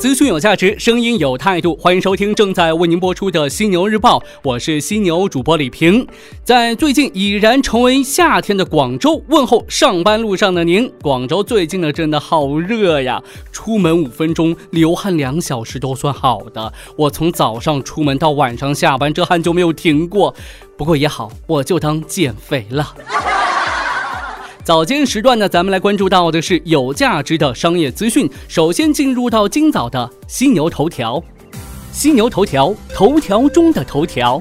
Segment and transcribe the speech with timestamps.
[0.00, 6.06] 资讯有价值，声音有态度，欢迎收听正在为您播出的《犀牛日报》，我是犀牛主播李平。
[6.42, 10.90] 在最近已然成为夏天的广州，问候上班路上的您。
[11.02, 16.72] 广州最近呢，真的好热呀，出门五分钟流汗两小时都算好的。
[16.96, 20.34] 我从早上出门到晚上下班，这汗就没有停过。
[20.78, 22.94] 不过也好，我就当减肥了。
[24.70, 28.30] 早间时段呢，咱们来关注到的是有价值的商业资讯。
[28.46, 31.20] 首先进入到今早的犀牛头条，
[31.90, 34.40] 犀牛头条，头条中的头条。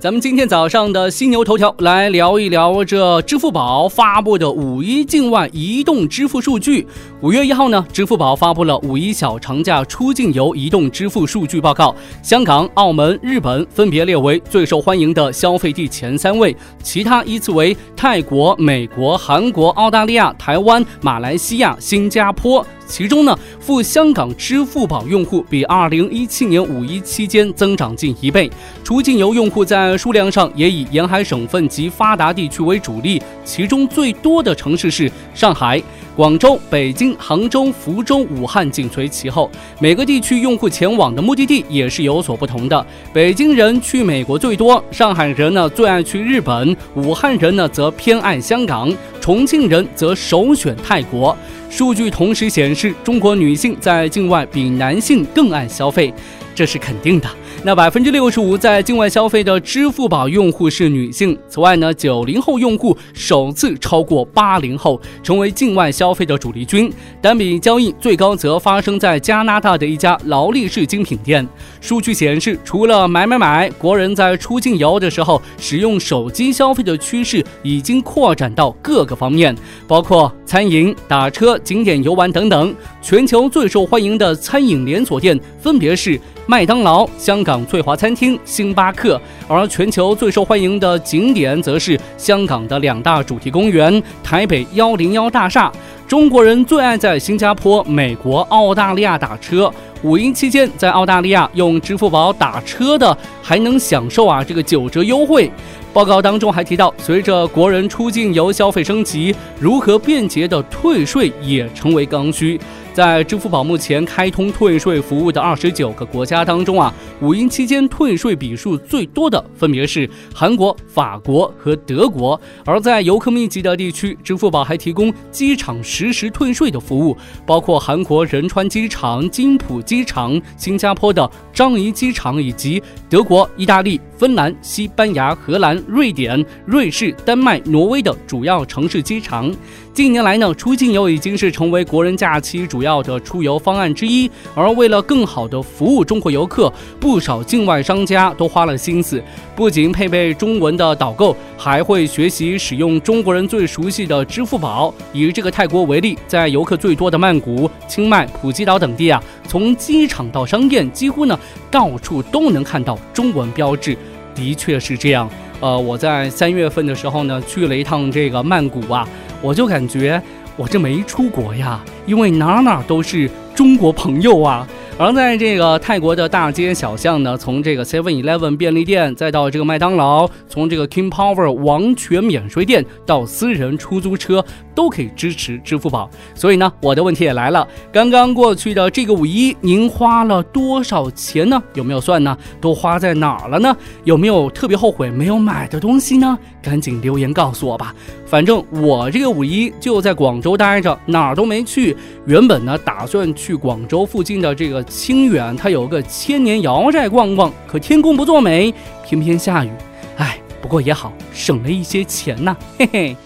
[0.00, 6.86] 咱们今天早上的犀牛头条来聊一聊这支付宝发布的五一境外移动支付数据。
[7.20, 22.64] 五月一号呢，支付宝发布了五一小长假出境游移动支付数据报告，香港、澳门、日本分别列为最受欢迎的消费地前三位，其他依次为泰国、美国、韩国、澳大利亚、台湾、马来西亚、新加坡。
[22.86, 28.50] 其中呢，赴香港支付宝用户比二零一七年五一期间增长近一倍，
[28.82, 35.82] 出境游用户在在数量上也以沿海省份及发达地区为主力，其中最多的城市是上海。
[36.14, 39.50] 广州、北京、杭州、福州、武汉紧随其后，
[39.80, 42.86] 每个地区用户前往的目的地也是有所不同的。
[43.14, 51.34] 北京人去美国最多，上海人呢最爱去日本，武汉人呢则偏爱香港，重庆人则首选泰国。
[51.70, 56.12] 数据同时显示，中国女性在境外比男性更爱消费，
[56.54, 57.28] 这是肯定的。
[57.64, 61.36] 那百分之六十五在境外消费的支付宝用户是女性。
[61.48, 66.90] 此外呢，九零后用户首次超过八零后，成为境外消费的主力军。
[67.20, 71.46] 单笔交易最高则发生在加拿大的一家劳力士精品店。
[71.80, 79.54] 数据显示，除了买买买，国人在出境游的时候使用手机消费的趋势已经扩展到各个方面，
[79.88, 82.72] 包括餐饮、打车、景点游玩等等。
[83.02, 86.18] 全球最受欢迎的餐饮连锁店分别是。
[86.50, 95.72] 麦当劳、香港翠华餐厅、星巴克，而全球最受欢迎的景点则是香港的两大主题公园、台北幺零幺大厦。
[96.06, 99.72] 中国人最爱在新加坡、美国、澳大利亚打车。
[100.02, 105.50] 五一期间，在澳大利亚用支付宝打车的还能享受啊这个九折优惠。
[105.90, 112.60] 报告当中还提到，随着国人出境游消费升级，如何便捷的退税也成为刚需。
[112.98, 122.40] 在支付宝目前开通退税服务的二十九个国家当中啊，五一期间退税笔数最多的分别是韩国、法国和德国。
[122.64, 127.16] 而在游客密集的地区，支付宝还提供机场实时退税的服务，
[127.46, 139.54] 包括韩国仁川机场、金浦机场、新加坡的樟宜机场以及德国、意大利、芬兰、西班牙、荷兰、瑞典、瑞士、丹麦、挪威的主要城市机场。
[139.94, 144.28] 近年来呢，出境游已经是成为国人假期主要的出游方案之一。
[144.56, 149.22] 而为了更好的服务中国游客，不少境外商家都花了心思，
[149.54, 154.92] 不仅配备中文的导购，还会学习使用中国人最熟悉的支付宝。
[155.12, 161.38] 以这个泰国为例，在游客最多的曼谷、清迈、普吉岛等地啊，从机场到商店，几乎呢
[161.70, 163.96] 到处都能看到中文标志。
[164.38, 165.28] 的确是这样。
[165.60, 169.06] 呃，我在三月份的时候呢，去了一趟这个曼谷啊。
[169.42, 170.22] 我就感觉
[170.56, 174.66] 我这没出国呀，因为哪哪都是中国朋友啊。
[175.00, 186.10] 而在这个泰国的大街小巷呢，从这个 Seven Eleven 便利店，再到这个麦当劳，从这个 King Power 王权免税店到私人出租车，都可以支持支付宝。
[186.34, 191.62] 所以呢，我的问题也来了：刚刚过去的这个五一，您花了多少钱呢？
[191.74, 192.36] 有没有算呢？
[192.60, 193.76] 都花在哪儿了呢？
[194.02, 196.36] 有没有特别后悔没有买的东西呢？
[196.60, 197.94] 赶紧留言告诉我吧。
[198.26, 201.96] 反正我这个五一就在广州待着，哪儿都没去。
[202.26, 204.82] 原本呢，打算去广州附近的这个。
[204.84, 208.72] 清远，它有个千年瑶寨逛逛，可天公不作美，
[209.04, 209.70] 偏偏下雨。
[210.16, 213.16] 唉，不过也好，省了一些钱呐，嘿嘿。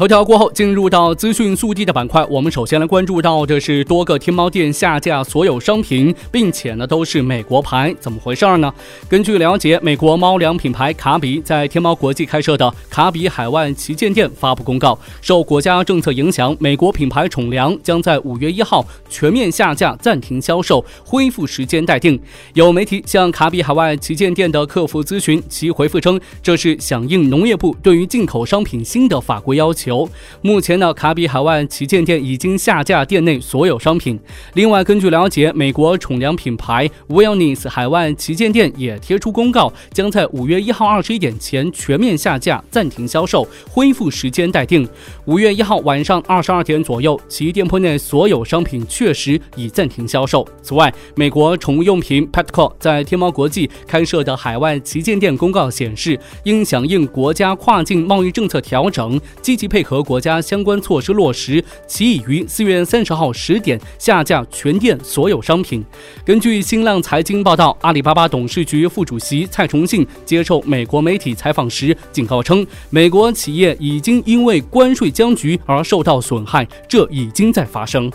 [0.00, 2.24] 头条过后，进入到资讯速递的板块。
[2.30, 8.72] 我们首先来关注到的是多个天猫店下架所有商品，并且呢都是美国牌，怎么回事呢？
[9.10, 22.18] 根据了解，美国猫粮品牌卡比在天猫国际开设的卡比海外旗舰店发布公告，受国家政策影响，美国品牌宠粮将在五月一号全面下架，暂停销售，恢复时间待定。
[22.54, 29.89] 有媒体向卡比海外旗舰店的客服咨询，其回复称，这是响应农业部对于进口商品新的法规要求。
[29.90, 30.08] 求。
[30.40, 34.18] 目前呢，卡比海外旗舰店已经下架店内所有商品。
[34.54, 44.88] 另外，根据了解，美国宠粮品牌 Wellness 海外旗舰店也贴出公告，将在五月一号二十一点前全面下架、暂停销售，恢复时间待定。
[45.24, 50.46] 五月一号晚上二十二点左右，其店铺内所有商品确实已暂停销售。
[50.62, 65.82] 此外，美国宠物用品 Petco 在天猫国际开设的海外旗舰店公告显示，应响应国家跨境贸易政策调整，积极配配合国家相关措施落实，其已于四月三十号十点下架全店所有商品。
[66.22, 78.12] 根据新浪财经报道，阿里巴巴董事局副主席蔡崇信接受美国媒体采访时警告称，美国企业已经因为关税僵局而受到损害，这已经在发生。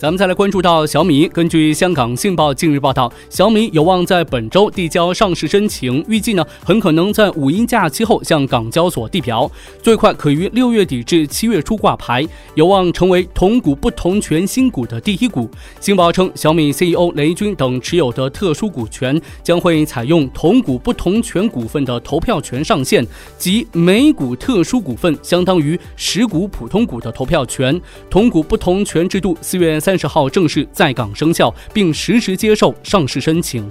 [0.00, 1.28] 咱们再来关注到小米。
[1.28, 9.50] 根据香港信报近日报道，小米有望在本周递交上市申请，预计呢很可能在五一假期后向港交所递表，
[9.82, 15.50] 最快可于六月底至七月初挂牌，有望成为同股不同权新股的第一股。
[15.80, 23.06] 信报称，小米 CEO 雷军等持有的特殊股权将会采用同股不同权股份的投票权上限，
[23.36, 27.78] 即每股特殊股份相当于十股普通股的投票权。
[28.08, 29.89] 同股不同权制度四月三。
[29.90, 33.68] 三十号正式在港生效，并实时接受上市申请。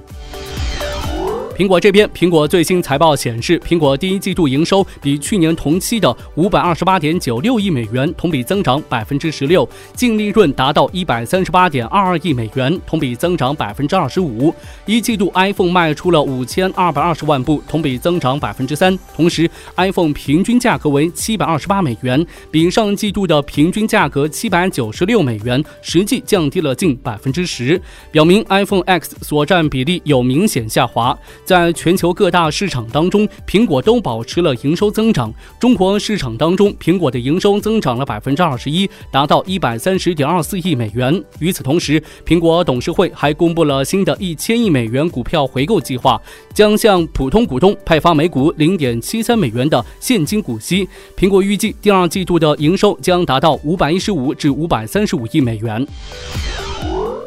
[1.60, 14.56] 苹果这边，苹果最新财报显示，苹果第一季度营收比去年同期的五百二十八点九六亿美元同比增长百分之十六，净利润达到一百三十八点二二亿美元，同比增长百分之二十五。
[14.86, 18.98] 一季度 iPhone 卖出了五千二百二十万部，同比增长百分之三。
[19.14, 27.82] 同时，iPhone 平均价格为七百二十八美元，比上季度的平均价格七百九十六美元实际降低了近百分之十，
[28.14, 31.20] 表明 iPhone X 所占比例有明显下滑。
[31.50, 35.34] 在全球各大市场当中，苹果都保持了营收增长。
[35.60, 41.24] 中国市场当中，苹果的营收增长了百分之二十一，达到一百三十点二四亿美元。
[41.40, 46.22] 与此同时，苹果董事会还公布了新的一千亿美元股票回购计划，
[46.54, 50.88] 将向普通股东派发每股零点七三美元的现金股息。
[51.18, 55.84] 苹果预计第二季度的营收将达到五百一十五至五百三十五亿美元。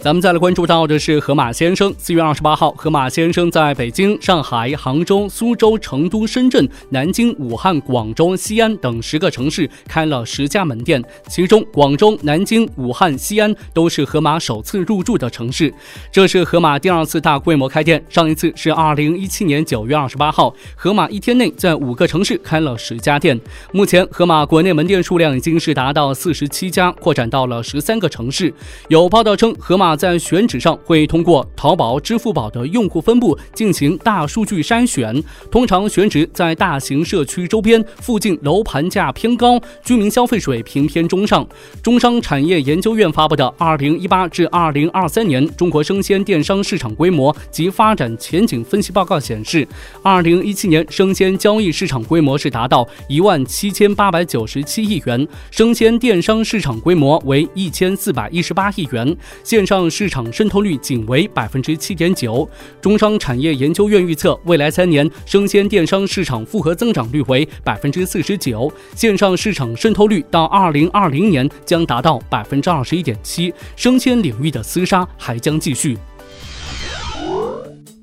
[0.02, 1.94] 咱们再来关注到的是河马先生。
[1.96, 15.72] 四月二十八号，河马先生在北京、上海、杭州、苏州、成都、深圳、南京、武汉、广州、西安等十个城市开了十家门店，其中广州、南京、武汉、西安都是河马首次入驻的城市。
[16.10, 23.40] 这是河马第二次大规模开店，上一次是二零一七年九月二十八号，河马一天内在五个城市开了十家店。
[23.70, 28.52] 目前，河马国内门店数量已经是达到四十七家，扩展到了十三个城市。
[28.88, 29.91] 有报道称，河马。
[29.96, 41.46] 在选址上会通过淘宝、支付宝的用户分布进行大数据筛选，通常选址在大型社区周边，附近楼盘价偏高，居民消费水平偏中上。
[41.82, 49.66] 中商产业研究院发布的《二零一八至二零二三年中国生鲜电商市场规模及发展前景分析报告》显示，
[50.02, 59.81] 二零一七年生鲜交易市场规模是达到一万七千八百九十七亿元，生鲜电商市场规模为一千四百一十八亿元，线上。
[59.90, 62.49] 市场渗透率仅为百分之七点九。
[62.81, 73.52] 中商产业研究院预测，未来三年生鲜电商市场复合增长率为百分之四十九，线上市场渗透率到二零二零年将达到百分之二十一点七。
[73.76, 75.97] 生鲜领域的厮杀还将继续。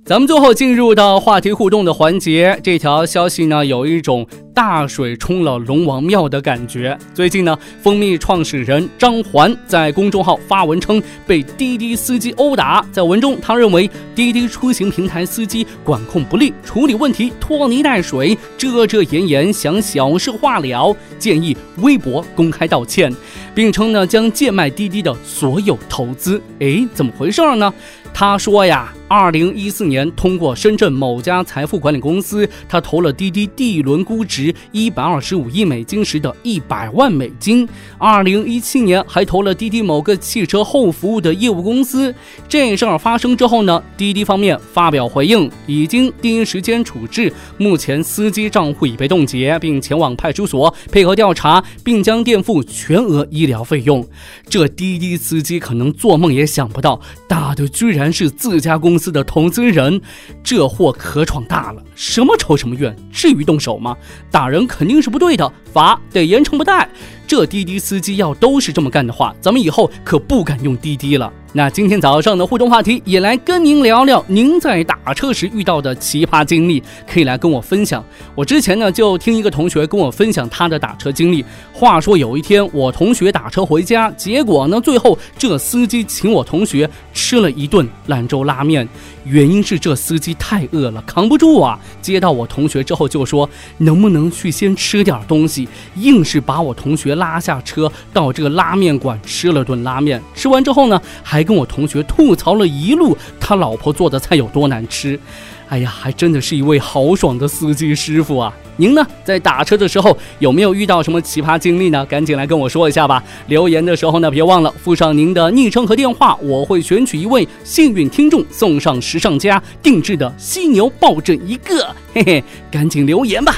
[0.05, 4.27] 咱们最后进入到话题互动的环节，这条消息呢有一种。
[4.53, 6.97] 大水冲了龙王庙的感觉。
[7.13, 12.85] 最近呢，蜂蜜创始人张环在公众号发文称被滴滴司机殴打。
[12.91, 23.13] 在文中，他认为滴滴出行平台司机管控不力，处理问题拖泥带水，遮遮掩掩，想小事化了，建议微博公开道歉，
[23.53, 26.41] 并称呢将贱卖滴滴的所有投资。
[26.59, 27.73] 哎，怎么回事呢？
[28.11, 37.67] 他说呀，二零一四年通过深圳某家财富管理公司，他投了滴滴第一轮估值值一百二十五亿美金时的一百万美金。
[37.97, 42.15] 二零一七年还投了滴滴某个汽车后服务的业务公司。
[42.47, 54.07] 这事儿发生之后呢，滴滴方面发表回应，已经第一时间处置，目前司机账户已被冻结，并前往派出所配合调查，并将垫付全额医疗费用。
[54.47, 57.89] 这滴滴司机可能做梦也想不到，打的居。
[57.89, 59.99] 然是自家公司的投资人，
[60.41, 61.83] 这货可闯大了！
[61.95, 62.95] 什么仇什么怨？
[63.11, 63.97] 至于动手吗？
[64.31, 66.87] 打人肯定是不对的，罚得严惩不贷。
[67.29, 71.31] 这滴滴司机要都是这么干的话，咱们以后可不敢用滴滴了。
[71.51, 78.03] 那今天早上的互动话题也来跟您聊聊，您在打车时遇到的奇葩经历，可以来跟我分享。
[78.33, 81.43] 我之前呢就听一个同学跟我分享他的打车经历。
[81.71, 88.87] 话说有一天我同学打车回家，结果呢最后这司机请我同学吃了一顿兰州拉面，
[89.25, 91.79] 原因是这司机太饿了，扛不住啊。
[91.99, 100.21] 接到我同学之后就说能不能去先吃点东西，硬是把我同学拉下车到这个拉面馆吃了顿拉面。
[100.33, 101.49] 吃完之后呢还。
[101.49, 105.19] 跟我同学吐槽了一路他老婆做的菜有多难吃，
[105.67, 108.53] 哎呀，还真的是一位豪爽的司机师傅啊！
[108.77, 112.05] 您呢，在打车的时候有没有遇到什么奇葩经历呢？
[112.05, 113.23] 赶紧来跟我说一下吧！
[113.47, 123.55] 留言的时候呢，别忘了附上您的昵称和电话，我会选取一位幸运听众送上时尚家定制的犀牛抱枕一个，嘿嘿，赶紧留言吧！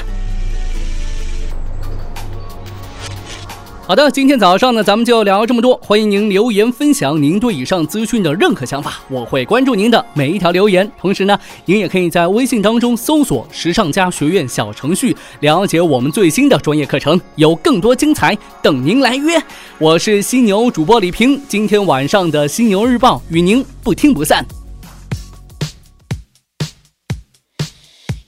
[3.92, 5.78] 好的，今天早上呢，咱们就聊这么多。
[5.82, 10.90] 欢迎您留言分享您对以上资讯的任何想法，我会关注您的每一条留言。
[10.98, 19.38] 同时呢，您也可以在微信当中搜索“时尚家学院”小程序，了解我们最新的专业课程，有更多精彩等您来约。
[19.76, 24.42] 我是犀牛主播李平，今天晚上的犀牛日报与您不听不散。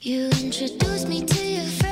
[0.03, 1.84] You me to Should